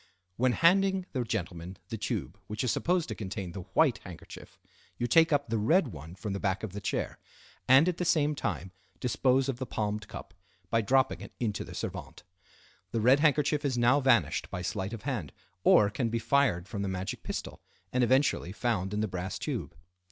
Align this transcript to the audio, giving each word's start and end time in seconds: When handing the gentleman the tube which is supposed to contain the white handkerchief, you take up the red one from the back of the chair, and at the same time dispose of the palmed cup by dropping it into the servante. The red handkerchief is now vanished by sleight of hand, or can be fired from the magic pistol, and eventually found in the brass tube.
When 0.35 0.53
handing 0.53 1.05
the 1.11 1.23
gentleman 1.23 1.77
the 1.89 1.95
tube 1.99 2.39
which 2.47 2.63
is 2.63 2.71
supposed 2.71 3.07
to 3.09 3.13
contain 3.13 3.51
the 3.51 3.61
white 3.75 3.99
handkerchief, 3.99 4.57
you 4.97 5.05
take 5.05 5.31
up 5.31 5.45
the 5.47 5.59
red 5.59 5.89
one 5.89 6.15
from 6.15 6.33
the 6.33 6.39
back 6.39 6.63
of 6.63 6.73
the 6.73 6.81
chair, 6.81 7.19
and 7.67 7.87
at 7.87 7.97
the 7.97 8.03
same 8.03 8.33
time 8.33 8.71
dispose 8.99 9.47
of 9.47 9.59
the 9.59 9.67
palmed 9.67 10.07
cup 10.07 10.33
by 10.71 10.81
dropping 10.81 11.21
it 11.21 11.33
into 11.39 11.63
the 11.63 11.75
servante. 11.75 12.23
The 12.89 12.99
red 12.99 13.19
handkerchief 13.19 13.63
is 13.63 13.77
now 13.77 13.99
vanished 13.99 14.49
by 14.49 14.63
sleight 14.63 14.93
of 14.93 15.03
hand, 15.03 15.33
or 15.63 15.91
can 15.91 16.09
be 16.09 16.17
fired 16.17 16.67
from 16.67 16.81
the 16.81 16.87
magic 16.87 17.21
pistol, 17.21 17.61
and 17.93 18.03
eventually 18.03 18.51
found 18.51 18.95
in 18.95 19.01
the 19.01 19.07
brass 19.07 19.37
tube. 19.37 19.77